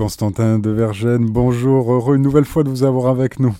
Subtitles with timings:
[0.00, 3.54] Constantin de Vergène, bonjour, heureux une nouvelle fois de vous avoir avec nous.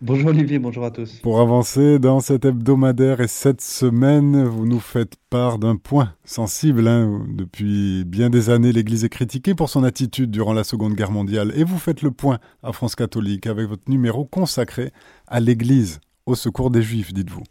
[0.00, 1.18] Bonjour Olivier, bonjour à tous.
[1.18, 6.88] Pour avancer dans cet hebdomadaire et cette semaine, vous nous faites part d'un point sensible.
[6.88, 7.26] Hein.
[7.28, 11.52] Depuis bien des années, l'Église est critiquée pour son attitude durant la Seconde Guerre mondiale.
[11.54, 14.90] Et vous faites le point à France catholique avec votre numéro consacré
[15.26, 17.42] à l'Église, au secours des Juifs, dites-vous.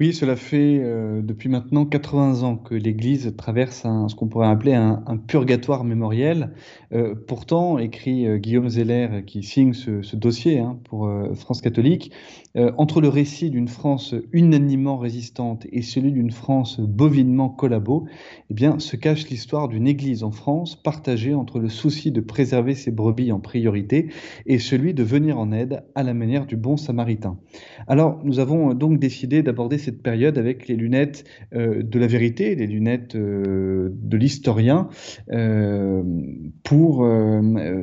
[0.00, 4.72] Oui, cela fait euh, depuis maintenant 80 ans que l'Église traverse ce qu'on pourrait appeler
[4.74, 6.52] un, purgatoire mémoriel.
[6.92, 12.12] Euh, pourtant, écrit euh, Guillaume Zeller, qui signe ce, dossier hein, pour France catholique,
[12.76, 18.06] entre le récit d'une France unanimement résistante et celui d'une France bovinement collabo,
[18.50, 22.74] eh bien, se cache l'histoire d'une Église en France partagée entre le souci de préserver
[22.74, 24.08] ses brebis en priorité
[24.46, 27.38] et celui de venir en aide à la manière du bon samaritain.
[27.86, 31.24] Alors, nous avons donc décidé d'aborder cette période avec les lunettes
[31.54, 34.90] euh, de la vérité, les lunettes euh, de l'historien,
[35.32, 36.02] euh,
[36.62, 37.08] pour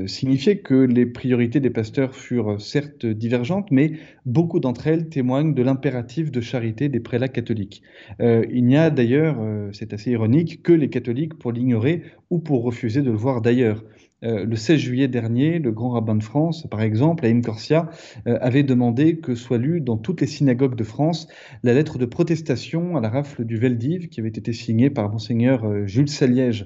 [0.05, 3.93] signifier que les priorités des pasteurs furent certes divergentes, mais
[4.26, 7.82] beaucoup d'entre elles témoignent de l'impératif de charité des prélats catholiques.
[8.20, 9.37] il n'y a d'ailleurs,
[9.71, 13.84] c'est assez ironique, que les catholiques pour l'ignorer ou pour refuser de le voir d'ailleurs.
[14.26, 17.90] Euh, le 16 juillet dernier, le grand rabbin de France, par exemple, à Corsia,
[18.27, 21.27] euh, avait demandé que soit lue dans toutes les synagogues de France
[21.63, 25.65] la lettre de protestation à la rafle du Veldiv qui avait été signée par monseigneur
[25.65, 26.65] euh, Jules Saliège,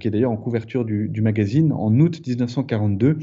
[0.00, 3.18] qui est d'ailleurs en couverture du, du, magazine, en août 1942.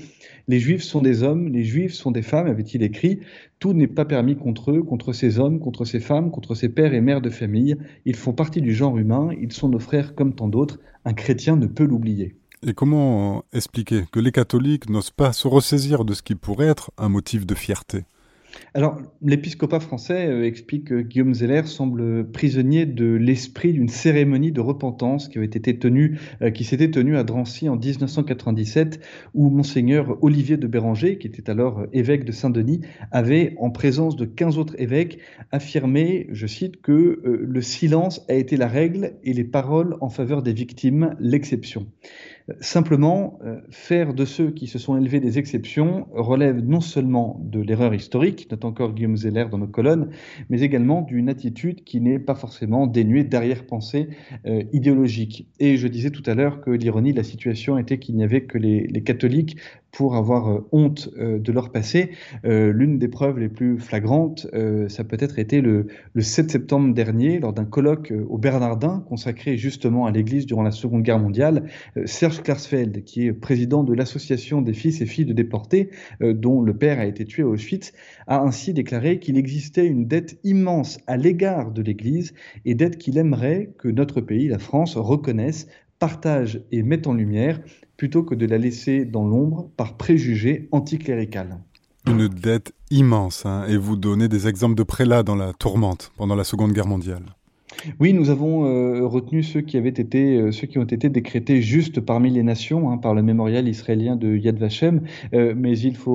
[0.48, 3.20] Les Juifs sont des hommes, les Juifs sont des femmes, avait-il écrit.
[3.60, 6.94] Tout n'est pas permis contre eux, contre ces hommes, contre ces femmes, contre ces pères
[6.94, 7.78] et mères de famille.
[8.06, 10.80] Ils font partie du genre humain, ils sont nos frères comme tant d'autres.
[11.06, 12.36] Un chrétien ne peut l'oublier.
[12.64, 16.92] Et comment expliquer que les catholiques n'osent pas se ressaisir de ce qui pourrait être
[17.00, 18.04] un motif de fierté?
[18.74, 24.62] Alors, l'épiscopat français euh, explique que Guillaume Zeller semble prisonnier de l'esprit d'une cérémonie de
[24.62, 29.00] repentance qui avait été tenue, euh, qui s'était tenue à Drancy en 1997,
[29.34, 34.26] où monseigneur Olivier de Béranger, qui était alors évêque de Saint-Denis, avait, en présence de
[34.26, 35.20] 15 autres évêques,
[35.52, 40.10] affirmé, je cite, que euh, le silence a été la règle et les paroles en
[40.10, 41.88] faveur des victimes l'exception.
[42.60, 47.60] Simplement, euh, faire de ceux qui se sont élevés des exceptions relève non seulement de
[47.60, 50.10] l'erreur historique, note encore Guillaume Zeller dans nos colonnes,
[50.50, 54.10] mais également d'une attitude qui n'est pas forcément dénuée d'arrière-pensée
[54.46, 55.48] euh, idéologique.
[55.60, 58.44] Et je disais tout à l'heure que l'ironie de la situation était qu'il n'y avait
[58.44, 59.58] que les, les catholiques
[59.92, 62.12] pour avoir euh, honte euh, de leur passé.
[62.46, 64.48] Euh, l'une des preuves les plus flagrantes,
[64.88, 70.06] ça peut-être été le, le 7 septembre dernier, lors d'un colloque au Bernardin consacré justement
[70.06, 71.70] à l'Église durant la Seconde Guerre mondiale.
[72.06, 75.90] Serge Klarsfeld, qui est président de l'association des fils et filles de déportés,
[76.22, 77.94] dont le père a été tué à Auschwitz,
[78.28, 82.34] a ainsi déclaré qu'il existait une dette immense à l'égard de l'Église
[82.66, 85.68] et dette qu'il aimerait que notre pays, la France, reconnaisse
[86.02, 87.62] partage et mette en lumière
[87.96, 91.60] plutôt que de la laisser dans l'ombre par préjugés anticlérical.
[92.08, 96.36] Une dette immense, hein, et vous donnez des exemples de prélats dans la tourmente pendant
[96.36, 97.24] la Seconde Guerre mondiale.
[98.00, 102.92] Oui, nous avons euh, retenu euh, ceux qui ont été décrétés juste parmi les nations
[102.92, 105.02] hein, par le mémorial israélien de Yad Vashem,
[105.34, 106.12] euh, mais il faut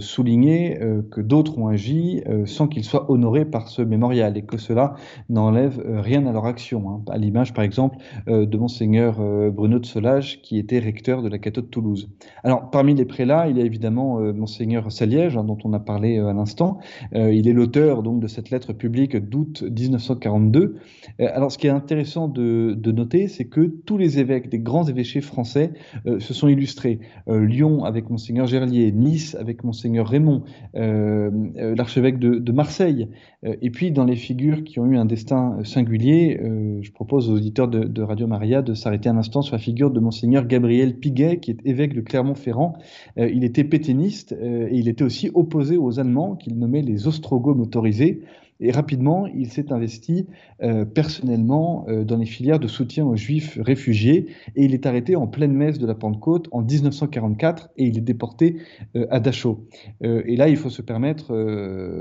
[0.00, 0.78] souligner
[1.10, 4.94] que d'autres ont agi sans qu'ils soient honorés par ce mémorial et que cela
[5.28, 6.90] n'enlève rien à leur action.
[6.90, 9.18] Hein, à l'image, par exemple, de monseigneur
[9.50, 12.10] Bruno de Solage, qui était recteur de la cathode de Toulouse.
[12.44, 16.18] Alors, parmi les prélats, il y a évidemment monseigneur Saliège, hein, dont on a parlé
[16.18, 16.78] à l'instant.
[17.12, 20.78] il est l'auteur donc de cette lettre publique d'août 1942 euh,
[21.18, 25.20] alors, ce qui est intéressant de, noter, c'est que tous les évêques des grands évêchés
[25.20, 25.72] français
[26.06, 27.00] euh, se sont illustrés.
[27.28, 30.42] Euh, Lyon avec monseigneur Gerlier, Nice avec monseigneur Raymond,
[30.74, 33.08] l'archevêque de, Marseille.
[33.42, 36.40] et puis, dans les figures qui ont eu un destin singulier,
[36.80, 40.00] je propose aux auditeurs de, Radio Maria de s'arrêter un instant sur la figure de
[40.00, 42.78] monseigneur Gabriel Piguet, qui est évêque de Clermont-Ferrand.
[43.16, 48.22] il était pétainiste et il était aussi opposé aux Allemands qu'il nommait les ostrogoths motorisés.
[48.60, 50.26] Et rapidement, il s'est investi
[50.62, 54.26] euh, personnellement euh, dans les filières de soutien aux juifs réfugiés
[54.56, 58.02] et il est arrêté en pleine messe de la Pentecôte en 1944 et il est
[58.02, 58.56] déporté
[58.96, 59.68] euh, à Dachau.
[60.00, 61.32] et là, il faut se permettre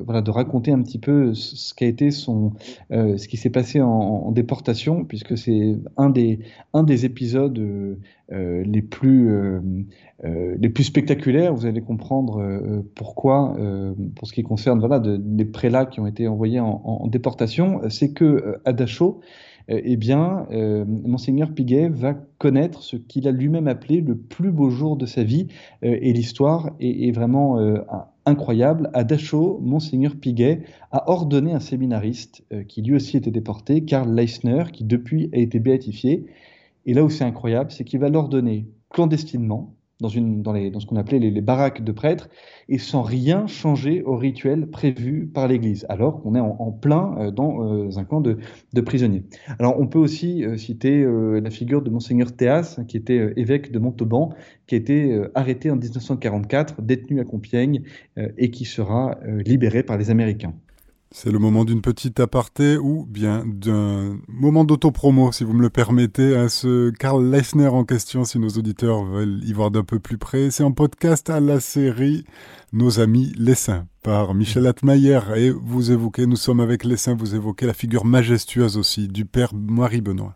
[0.05, 2.53] voilà, de raconter un petit peu ce qu'a été son,
[2.89, 6.39] ce qui s'est passé en, déportation, puisque c'est un des,
[6.73, 7.59] un des épisodes
[8.29, 9.31] les plus
[10.23, 13.55] les plus spectaculaires, vous allez comprendre pourquoi,
[14.15, 18.59] pour ce qui concerne voilà, des prélats qui ont été envoyés en, déportation, c'est que
[18.65, 19.21] à Dachau,
[19.69, 20.47] eh bien,
[20.87, 25.23] Monseigneur Piguet va connaître ce qu'il a lui-même appelé le plus beau jour de sa
[25.23, 25.47] vie,
[25.81, 27.59] et l'histoire est, est, vraiment
[28.25, 28.89] incroyable.
[28.93, 30.61] À Dachau, Monseigneur Piguet
[30.91, 35.59] a ordonné un séminariste qui lui aussi était déporté, Karl Leisner, qui depuis a été
[35.59, 36.25] béatifié.
[36.85, 40.85] Et là où c'est incroyable, c'est qu'il va l'ordonner clandestinement, dans, une, dans, les, ce
[40.85, 42.29] qu'on appelait les, baraques de prêtres,
[42.69, 47.31] et sans rien changer au rituel prévu par l'Église, alors qu'on est en, plein euh,
[47.31, 48.37] dans euh, un camp de,
[48.73, 49.23] de, prisonniers.
[49.59, 53.79] Alors on peut aussi euh, citer la figure de monseigneur Théas, qui était évêque de
[53.79, 54.33] Montauban,
[54.67, 57.83] qui a été arrêté en 1944, détenu à Compiègne,
[58.37, 60.53] et qui sera libéré par les Américains.
[61.11, 65.69] C'est le moment d'une petite aparté ou bien d'un moment d'autopromo, si vous me le
[65.69, 69.99] permettez, à ce Karl Leissner en question, si nos auditeurs veulent y voir d'un peu
[69.99, 70.51] plus près.
[70.51, 72.25] C'est un podcast à la série
[72.73, 75.21] Nos amis les saints par Michel Atmayer.
[75.37, 79.25] Et vous évoquez, nous sommes avec les saints, vous évoquez la figure majestueuse aussi du
[79.25, 80.35] père Marie Benoît.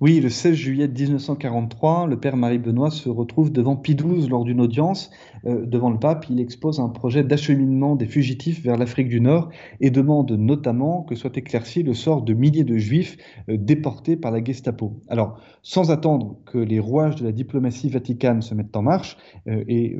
[0.00, 4.60] Oui, le 16 juillet 1943, le père Marie-Benoît se retrouve devant Pie XII lors d'une
[4.60, 5.10] audience.
[5.46, 9.50] Euh, devant le pape, il expose un projet d'acheminement des fugitifs vers l'Afrique du Nord
[9.80, 13.16] et demande notamment que soit éclairci le sort de milliers de juifs
[13.48, 15.00] euh, déportés par la Gestapo.
[15.08, 19.16] Alors, sans attendre que les rouages de la diplomatie vaticane se mettent en marche,
[19.48, 19.96] euh, et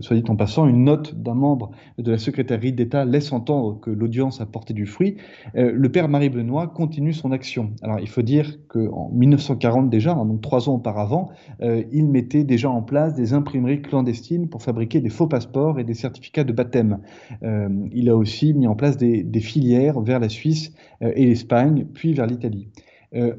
[0.00, 3.90] soit dit en passant, une note d'un membre de la secrétaire d'État laisse entendre que
[3.90, 5.16] l'audience a porté du fruit,
[5.54, 7.72] le père Marie-Benoît continue son action.
[7.82, 11.30] Alors, il faut dire qu'en 1940 déjà, hein, donc trois ans auparavant,
[11.62, 15.84] euh, il mettait déjà en place des imprimeries clandestines pour fabriquer des faux passeports et
[15.84, 17.00] des certificats de baptême.
[17.42, 20.72] Euh, il a aussi mis en place des, filières vers la Suisse
[21.02, 22.68] euh, et l'Espagne, puis vers l'Italie.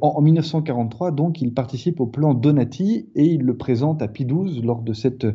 [0.02, 4.62] En, 1943, donc, il participe au plan Donati et il le présente à Pie XII
[4.64, 5.28] lors de cette,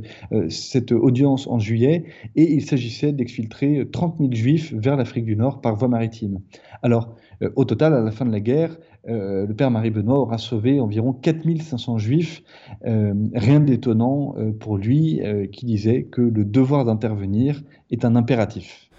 [0.49, 2.05] cette audience en juillet.
[2.35, 6.41] Et il s'agissait d'exfiltrer 30 000 juifs vers l'Afrique du Nord par voie maritime.
[6.83, 7.15] Alors,
[7.55, 8.77] au total, à la fin de la guerre,
[9.09, 12.43] euh, le père Marie-Benoît aura sauvé environ 4500 juifs.
[12.87, 15.21] Euh, rien d'étonnant euh, pour lui
[15.53, 18.91] qui disait que le devoir d'intervenir est un impératif.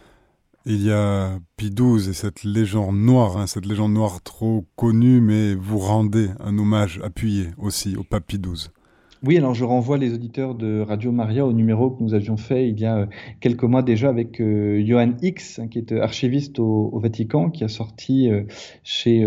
[0.67, 5.21] Il y a Pie XII et cette légende noire, hein, cette légende noire trop connue,
[5.21, 8.69] mais vous rendez un hommage appuyé aussi au pape Pie XII.
[9.27, 12.69] Oui, alors je renvoie les auditeurs de Radio Maria au numéro que nous avions fait
[12.69, 13.05] il y a euh,
[13.39, 17.63] quelques mois déjà avec euh, Johan X, hein, qui est euh, archiviste au, Vatican, qui
[17.63, 18.29] a sorti
[18.83, 19.23] chez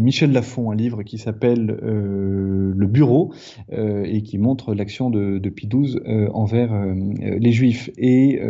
[0.00, 3.32] Michel Lafon un livre qui s'appelle Le Bureau
[3.72, 5.98] et qui montre l'action de, de XII
[6.32, 7.90] envers les Juifs.
[7.96, 8.40] Et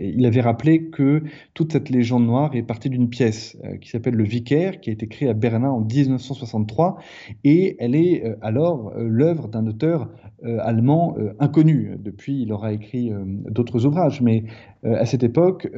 [0.00, 4.24] il avait rappelé que toute cette légende noire est partie d'une pièce qui s'appelle Le
[4.24, 6.98] Vicaire, qui a été créée à Berlin en 1963,
[7.44, 11.96] et elle est alors l'œuvre d'un auteur euh, allemand euh, inconnu.
[11.98, 14.44] Depuis, il aura écrit euh, d'autres ouvrages, mais
[14.84, 15.68] à cette époque,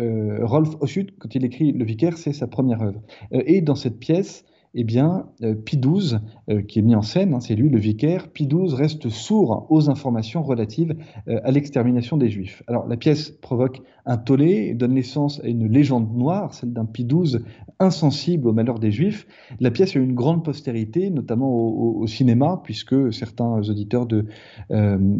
[0.43, 3.01] Rolf Ossut, quand il écrit Le Vicaire, c'est sa première œuvre.
[3.31, 4.45] et dans cette pièce,
[4.75, 6.19] eh bien, euh, Pie XII,
[6.51, 9.67] euh, qui est mis en scène, hein, c'est lui le vicaire, Pie XII reste sourd
[9.71, 10.95] aux informations relatives
[11.29, 12.63] euh, à l'extermination des Juifs.
[12.67, 16.85] Alors, la pièce provoque un tollé et donne naissance à une légende noire, celle d'un
[16.85, 17.39] Pie XII
[17.81, 19.27] insensible au malheur des Juifs.
[19.61, 24.27] La pièce a eu une grande postérité, notamment au, cinéma, puisque certains auditeurs de,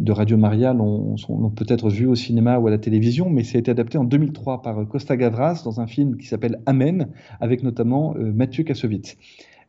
[0.09, 1.15] Radio Maria l'ont
[1.55, 4.61] peut-être vu au cinéma ou à la télévision, mais ça a été adapté en 2003
[4.61, 7.09] par Costa Gavras dans un film qui s'appelle Amen,
[7.39, 9.15] avec notamment Mathieu Kassovitz.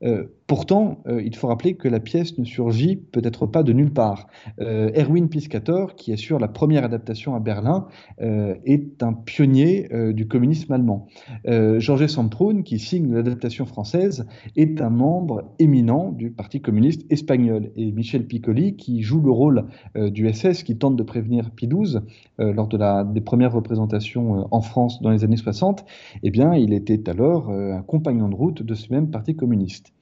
[0.03, 0.40] Uh.
[0.51, 4.27] Pourtant, euh, il faut rappeler que la pièce ne surgit peut-être pas de nulle part.
[4.61, 7.87] Euh, Erwin Piscator, qui assure la première adaptation à Berlin,
[8.19, 11.07] est un pionnier du communisme allemand.
[11.47, 14.27] Georges Samprun, qui signe l'adaptation française,
[14.57, 17.71] est un membre éminent du Parti communiste espagnol.
[17.77, 22.01] Et Michel Piccoli, qui joue le rôle du SS, qui tente de prévenir Pie XII
[22.39, 25.85] lors de la, des premières représentations en France dans les années 60,
[26.23, 29.93] eh bien, il était alors un compagnon de route de ce même Parti communiste.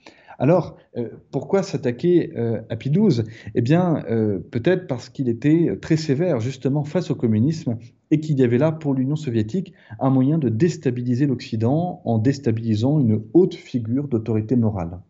[0.41, 3.25] Alors, euh, pourquoi s'attaquer euh, à XII
[3.57, 7.77] Eh bien, euh, peut-être parce qu'il était très sévère justement face au communisme
[8.13, 13.01] et qu'il y avait là pour l'Union soviétique un moyen de déstabiliser l'Occident en déstabilisant
[13.01, 15.01] une haute figure d'autorité morale.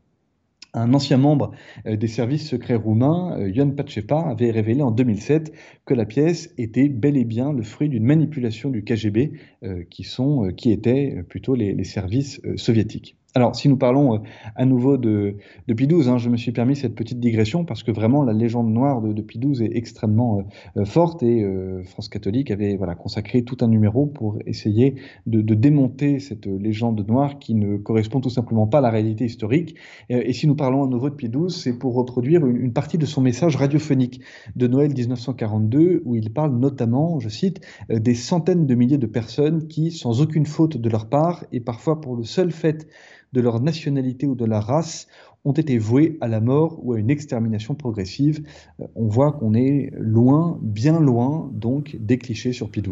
[0.75, 1.53] Un ancien membre
[1.87, 5.53] des services secrets roumains, Ion Pacepa, avait révélé en 2007
[5.87, 9.33] que la pièce était bel et bien le fruit d'une manipulation du KGB,
[9.91, 13.19] qui, sont, qui étaient plutôt les services soviétiques.
[13.38, 14.18] Alors, si nous parlons euh,
[14.57, 15.37] à nouveau de,
[15.68, 18.68] de XII, hein, je me suis permis cette petite digression parce que vraiment la légende
[18.68, 20.42] noire de, de XII est extrêmement euh,
[20.78, 21.47] euh, forte et
[21.85, 27.38] France catholique avait voilà, consacré tout un numéro pour essayer de, démonter cette légende noire
[27.38, 29.76] qui ne correspond tout simplement pas à la réalité historique.
[30.09, 33.21] Et, si nous parlons à nouveau de XII, c'est pour reproduire une, partie de son
[33.21, 34.21] message radiophonique
[34.57, 39.68] de Noël 1942 où il parle notamment, je cite, des centaines de milliers de personnes
[39.68, 42.88] qui, sans aucune faute de leur part et parfois pour le seul fait
[43.33, 45.07] de leur nationalité ou de la race
[45.45, 48.43] ont été voués à la mort ou à une extermination progressive.
[48.81, 52.83] Euh, on voit qu'on est loin, bien loin, donc, des clichés sur Pie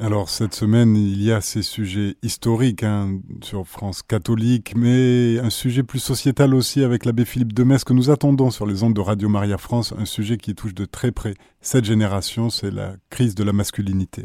[0.00, 5.50] Alors cette semaine, il y a ces sujets historiques hein, sur France catholique, mais un
[5.50, 8.94] sujet plus sociétal aussi avec l'abbé Philippe de Metz que nous attendons sur les ondes
[8.94, 12.96] de Radio Maria France, un sujet qui touche de très près cette génération, c'est la
[13.10, 14.24] crise de la masculinité.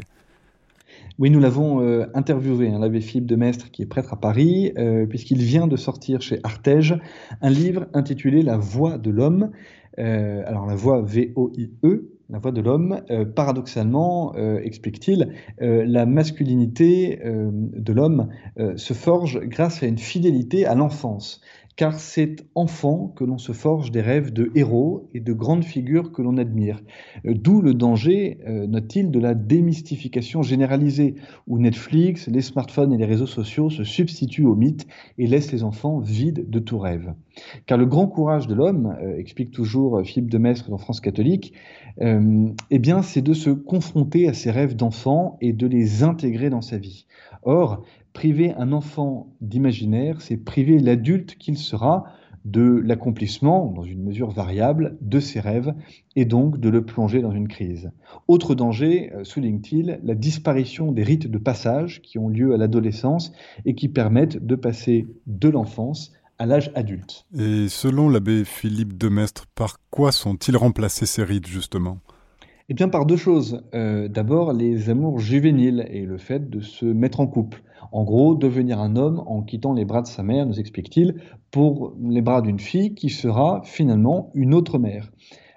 [1.20, 4.72] Oui, nous l'avons euh, interviewé, hein, l'abbé Philippe de Mestre, qui est prêtre à Paris,
[4.76, 6.98] euh, puisqu'il vient de sortir chez Artege
[7.40, 9.52] un livre intitulé La voix de l'homme.
[10.00, 13.02] Euh, alors la voix V-O-I-E, la voix de l'homme,
[13.36, 18.28] paradoxalement, explique-t-il, la masculinité de l'homme
[18.76, 21.42] se forge grâce à une fidélité à l'enfance
[21.76, 26.12] car c'est enfant que l'on se forge des rêves de héros et de grandes figures
[26.12, 26.80] que l'on admire.
[27.26, 31.16] Euh, d'où le danger, euh, note-t-il, de la démystification généralisée,
[31.48, 34.86] où Netflix, les smartphones et les réseaux sociaux se substituent aux mythes
[35.18, 37.12] et laissent les enfants vides de tout rêve.
[37.66, 41.52] Car le grand courage de l'homme, euh, explique toujours Philippe de Maistre dans France catholique,
[42.00, 46.60] eh bien, c'est de se confronter à ses rêves d'enfant et de les intégrer dans
[46.60, 47.06] sa vie.
[47.44, 52.04] Or, priver un enfant d'imaginaire, c'est priver l'adulte qu'il sera
[52.44, 55.74] de l'accomplissement, dans une mesure variable, de ses rêves
[56.14, 57.90] et donc de le plonger dans une crise.
[58.28, 63.32] Autre danger, euh, souligne-t-il, la disparition des rites de passage qui ont lieu à l'adolescence
[63.64, 67.26] et qui permettent de passer de l'enfance à l'âge adulte.
[67.38, 72.00] Et selon l'abbé Philippe de Mestre, par quoi sont-ils remplacés ces rites justement?
[72.70, 73.62] Eh bien par deux choses.
[73.74, 77.62] Euh, d'abord les amours juvéniles et le fait de se mettre en couple.
[77.92, 81.16] En gros, devenir un homme en quittant les bras de sa mère, nous explique-t-il,
[81.50, 85.12] pour les bras d'une fille qui sera finalement une autre mère.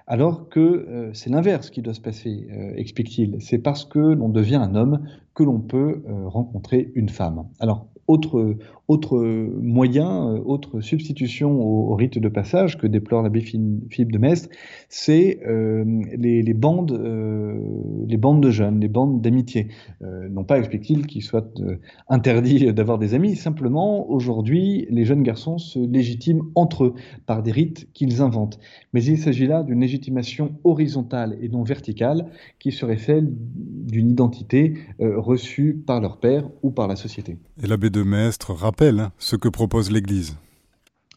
[0.05, 3.37] Alors que euh, c'est l'inverse qui doit se passer, euh, explique-t-il.
[3.39, 7.47] C'est parce que l'on devient un homme que l'on peut rencontrer une femme.
[7.59, 8.55] Alors, autre,
[8.87, 9.19] autre
[9.61, 14.49] moyen, euh, autre substitution au, rite de passage que déplore l'abbé Philippe de Mestre,
[14.89, 15.83] c'est euh,
[16.15, 17.59] les, bandes, euh,
[18.07, 19.67] les bandes de jeunes, les bandes d'amitié.
[20.01, 21.59] non pas, explique-t-il, qu'il soit
[22.07, 26.93] interdit d'avoir des amis, simplement, aujourd'hui, les jeunes garçons se légitiment entre eux
[27.25, 28.59] par des rites qu'ils inventent.
[28.93, 34.75] Mais il s'agit là d'une légitimation horizontale et non verticale qui serait celle d'une identité
[34.99, 37.37] reçue par leur père ou par la société.
[37.63, 40.35] Et l'abbé de Mestre rappelle hein, ce que propose l'Église.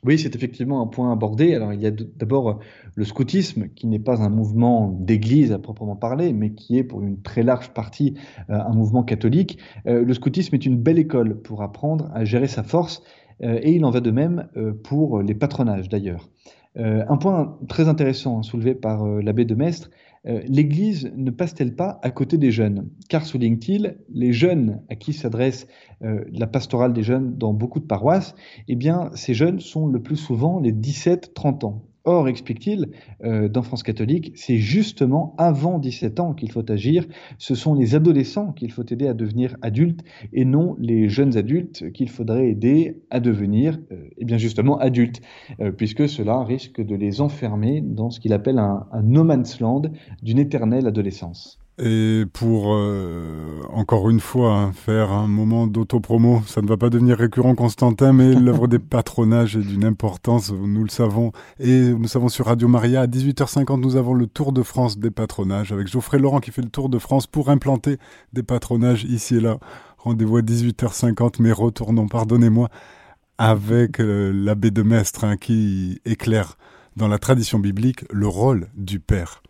[0.02, 1.54] Oui, c'est effectivement un point abordé.
[1.54, 2.60] Alors, il y a d'abord
[2.94, 7.02] le scoutisme, qui n'est pas un mouvement d'église à proprement parler, mais qui est pour
[7.02, 8.14] une très large partie
[8.48, 9.58] euh, un mouvement catholique.
[9.86, 13.02] Euh, le scoutisme est une belle école pour apprendre à gérer sa force,
[13.42, 14.48] euh, et il en va de même
[14.84, 16.30] pour les patronages d'ailleurs.
[16.76, 19.90] un point très intéressant soulevé par l'abbé de Mestre,
[20.26, 22.90] euh, l'Église ne passe-t-elle pas à côté des jeunes?
[23.08, 25.66] Car, souligne-t-il, les jeunes à qui s'adresse
[26.02, 28.34] euh, la pastorale des jeunes dans beaucoup de paroisses,
[28.68, 31.89] eh bien, ces jeunes sont le plus souvent les 17-30 ans.
[32.04, 32.88] Or, explique-t-il,
[33.24, 37.06] euh, dans France catholique, c'est justement avant 17 ans qu'il faut agir.
[37.36, 40.00] Ce sont les adolescents qu'il faut aider à devenir adultes
[40.32, 45.20] et non les jeunes adultes qu'il faudrait aider à devenir, euh, eh bien justement, adultes,
[45.60, 49.60] euh, puisque cela risque de les enfermer dans ce qu'il appelle un, un no man's
[49.60, 49.82] land
[50.22, 51.59] d'une éternelle adolescence.
[51.82, 56.90] Et pour, euh, encore une fois, hein, faire un moment d'autopromo, ça ne va pas
[56.90, 61.32] devenir récurrent, Constantin, mais l'œuvre des patronages est d'une importance, nous le savons.
[61.58, 65.10] Et nous savons sur Radio Maria, à 18h50, nous avons le Tour de France des
[65.10, 67.96] patronages, avec Geoffrey Laurent qui fait le Tour de France pour implanter
[68.34, 69.56] des patronages ici et là.
[69.96, 72.68] Rendez-vous à 18h50, mais retournons, pardonnez-moi,
[73.38, 76.58] avec euh, l'abbé de Mestre, hein, qui éclaire
[76.96, 79.42] dans la tradition biblique le rôle du Père.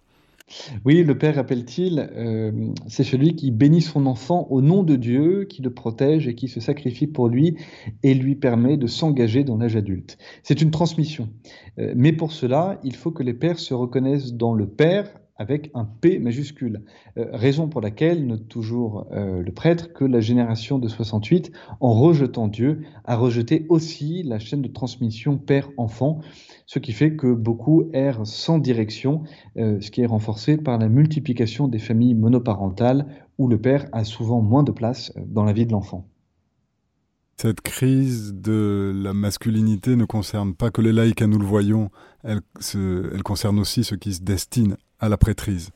[0.85, 2.53] Oui, le Père, rappelle-t-il, euh,
[2.87, 6.49] c'est celui qui bénit son enfant au nom de Dieu, qui le protège et qui
[6.49, 7.57] se sacrifie pour lui
[8.03, 10.19] et lui permet de s'engager dans l'âge adulte.
[10.43, 11.29] C'est une transmission.
[11.79, 15.71] Euh, mais pour cela, il faut que les pères se reconnaissent dans le Père avec
[15.73, 16.83] un P majuscule.
[17.17, 21.95] Euh, raison pour laquelle note toujours euh, le prêtre que la génération de 68, en
[21.95, 26.21] rejetant Dieu, a rejeté aussi la chaîne de transmission père-enfant,
[26.67, 29.23] ce qui fait que beaucoup errent sans direction,
[29.57, 33.07] euh, ce qui est renforcé par la multiplication des familles monoparentales
[33.39, 36.07] où le père a souvent moins de place dans la vie de l'enfant.
[37.39, 41.91] Cette crise de la masculinité ne concerne pas que les laïcs, nous le voyons,
[42.23, 42.43] elle,
[42.75, 45.71] elle concerne aussi ceux qui se destinent à la prêtrise.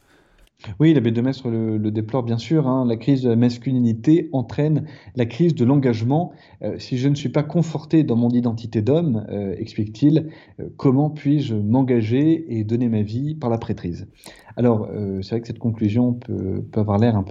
[0.81, 2.67] Oui, l'abbé de Mestre le, déplore bien sûr.
[2.67, 2.87] Hein.
[2.87, 6.33] La crise de la masculinité entraîne la crise de l'engagement.
[6.63, 11.11] Euh, si je ne suis pas conforté dans mon identité d'homme, euh, explique-t-il, euh, comment
[11.11, 14.07] puis-je m'engager et donner ma vie par la prêtrise?
[14.57, 17.25] Alors, euh, c'est vrai que cette conclusion peut, avoir l'air un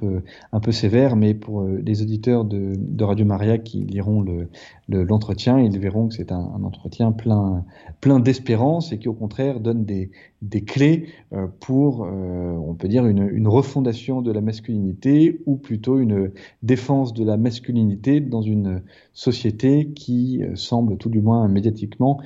[0.59, 4.25] peu, sévère, mais pour euh, les auditeurs de, Radio Maria qui liront
[4.89, 7.65] l'entretien, le, ils verront que c'est un, entretien plein,
[8.01, 10.11] plein d'espérance et qui, au contraire, donne des,
[10.65, 17.13] clés euh, pour, on peut dire, une, refondation de la masculinité ou plutôt une défense
[17.13, 18.81] de la masculinité dans une
[19.13, 22.19] société qui semble tout du moins médiatiquement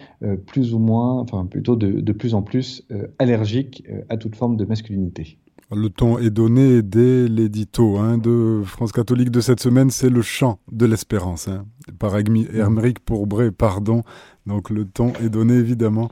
[0.45, 2.87] plus ou moins, enfin plutôt de plus en plus
[3.19, 4.86] allergique à toute forme de masculinité.
[4.89, 10.21] Le ton est donné dès l'édito hein, de France catholique de cette semaine, c'est le
[10.21, 11.65] chant de l'espérance, hein,
[11.99, 14.03] par Herméric Pourbré, pardon.
[14.45, 16.09] Donc le ton est donné évidemment.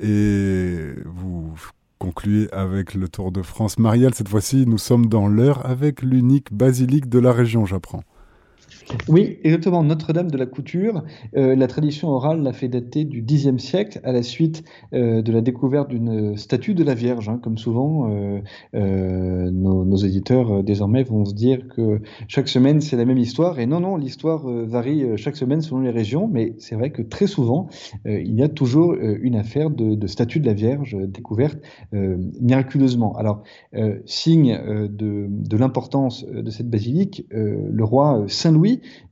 [0.00, 1.54] Et vous
[1.98, 3.78] concluez avec le Tour de France.
[3.78, 8.04] Marielle, cette fois-ci, nous sommes dans l'heure avec l'unique basilique de la région, j'apprends.
[9.08, 9.82] Oui, exactement.
[9.82, 11.02] Notre-Dame de la Couture,
[11.36, 15.32] euh, la tradition orale l'a fait dater du Xe siècle à la suite euh, de
[15.32, 17.28] la découverte d'une statue de la Vierge.
[17.28, 17.38] Hein.
[17.42, 18.10] Comme souvent,
[18.74, 23.58] euh, nos, éditeurs désormais vont se dire que chaque semaine c'est la même histoire.
[23.58, 27.26] Et non, non, l'histoire varie chaque semaine selon les régions, mais c'est vrai que très
[27.26, 27.68] souvent
[28.04, 31.58] il y a toujours une affaire de, statue de la Vierge découverte
[31.92, 33.16] miraculeusement.
[33.16, 33.42] Alors,
[34.04, 38.52] signe de, l'importance de cette basilique, le roi Saint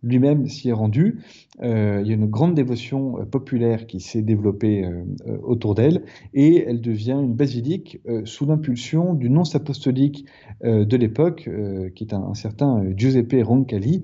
[0.02, 1.20] Lui-même s'y est rendu.
[1.62, 5.04] Euh, il y a une grande dévotion euh, populaire qui s'est développée euh,
[5.42, 6.02] autour d'elle
[6.34, 10.26] et elle devient une basilique sous l'impulsion du nonce apostolique
[10.62, 11.48] de l'époque,
[11.94, 14.02] qui est un, certain Giuseppe Roncalli,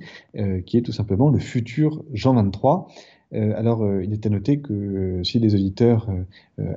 [0.66, 2.84] qui est tout simplement le futur Jean XXIII.
[3.32, 6.08] Alors, il est à noter que si des auditeurs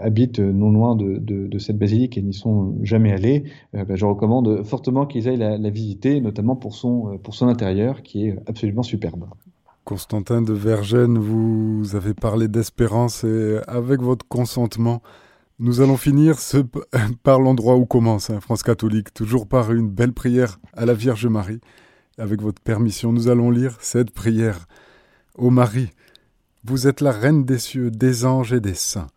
[0.01, 5.05] habitent non loin de, cette basilique et n'y sont jamais allés, ben, je recommande fortement
[5.05, 9.25] qu'ils aillent la, la, visiter, notamment pour son, pour son intérieur, qui est absolument superbe.
[9.84, 15.01] Constantin de Vergennes, vous avez parlé d'espérance et avec votre consentement,
[15.60, 16.58] nous allons finir ce,
[17.24, 21.27] par l'endroit où commence hein, France catholique, toujours par une belle prière à la Vierge
[21.27, 21.62] Marie.
[22.17, 24.67] Avec votre permission, nous allons lire cette prière.
[25.36, 25.89] Ô Marie,
[26.63, 29.08] vous êtes la reine des cieux, des anges et des saints.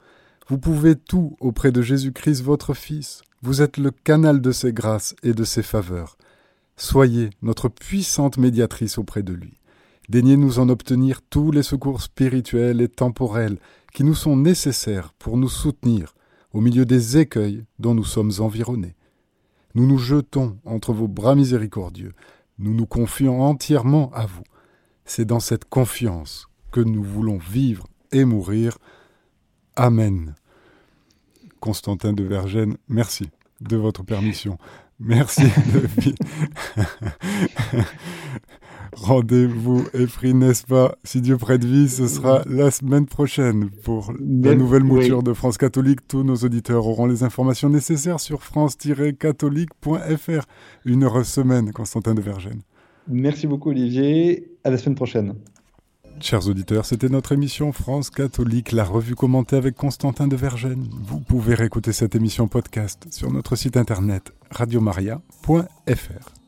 [0.49, 3.23] Vous pouvez tout auprès de Jésus-Christ votre Fils.
[3.43, 6.17] Vous êtes le canal de ses grâces et de ses faveurs.
[6.77, 9.55] Soyez notre puissante médiatrice auprès de lui.
[10.09, 13.59] Daignez nous en obtenir tous les secours spirituels et temporels
[13.93, 16.15] qui nous sont nécessaires pour nous soutenir
[16.53, 18.97] au milieu des écueils dont nous sommes environnés.
[19.75, 22.13] Nous nous jetons entre vos bras miséricordieux,
[22.59, 24.45] nous nous confions entièrement à vous.
[25.05, 28.79] C'est dans cette confiance que nous voulons vivre et mourir.
[29.77, 30.35] Amen.
[31.61, 34.59] Constantin de Vergennes, merci de votre permission.
[34.99, 35.45] Merci.
[38.97, 40.99] Rendez-vous épris, n'est-ce pas?
[41.05, 45.57] Si Dieu prête vie, ce sera la semaine prochaine pour la nouvelle mouture de France
[45.57, 46.01] catholique.
[46.09, 50.45] Tous nos auditeurs auront les informations nécessaires sur france-catholique.fr.
[50.85, 52.63] Une heureuse semaine, Constantin de Vergennes.
[53.07, 54.49] Merci beaucoup, Olivier.
[54.65, 55.37] À la semaine prochaine.
[56.21, 60.89] Chers auditeurs, c'était notre émission France catholique, la revue commentée avec Constantin de Vergennes.
[61.03, 66.44] Vous pouvez réécouter cette émission podcast sur notre site internet radiomaria.fr.